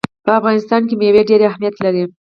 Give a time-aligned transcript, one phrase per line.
[0.25, 2.03] په افغانستان کې مېوې ډېر اهمیت لري.